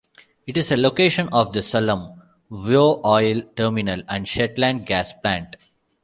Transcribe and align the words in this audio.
It 0.47 0.57
is 0.57 0.71
a 0.71 0.77
location 0.77 1.29
of 1.31 1.51
the 1.53 1.59
Sullom 1.59 2.17
Voe 2.49 3.03
oil 3.05 3.43
terminal 3.55 4.01
and 4.09 4.27
Shetland 4.27 4.87
Gas 4.87 5.13
Plant. 5.13 5.57